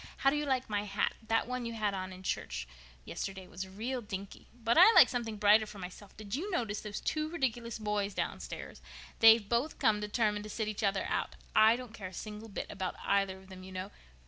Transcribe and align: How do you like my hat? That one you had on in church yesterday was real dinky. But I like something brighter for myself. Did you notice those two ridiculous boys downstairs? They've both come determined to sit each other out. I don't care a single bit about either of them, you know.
How 0.17 0.31
do 0.31 0.35
you 0.35 0.47
like 0.47 0.67
my 0.67 0.85
hat? 0.85 1.13
That 1.27 1.45
one 1.47 1.63
you 1.63 1.73
had 1.73 1.93
on 1.93 2.11
in 2.11 2.23
church 2.23 2.67
yesterday 3.05 3.45
was 3.47 3.67
real 3.67 4.01
dinky. 4.01 4.47
But 4.51 4.75
I 4.75 4.91
like 4.93 5.07
something 5.09 5.35
brighter 5.37 5.67
for 5.67 5.77
myself. 5.77 6.17
Did 6.17 6.33
you 6.33 6.49
notice 6.49 6.81
those 6.81 6.99
two 7.01 7.29
ridiculous 7.29 7.77
boys 7.77 8.15
downstairs? 8.15 8.81
They've 9.19 9.47
both 9.47 9.77
come 9.77 9.99
determined 9.99 10.45
to 10.45 10.49
sit 10.49 10.67
each 10.67 10.81
other 10.81 11.05
out. 11.07 11.35
I 11.55 11.75
don't 11.75 11.93
care 11.93 12.07
a 12.07 12.13
single 12.13 12.49
bit 12.49 12.65
about 12.71 12.95
either 13.05 13.37
of 13.37 13.49
them, 13.49 13.61
you 13.61 13.71
know. 13.73 13.91